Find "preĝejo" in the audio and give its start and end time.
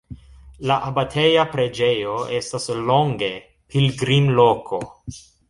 1.51-2.15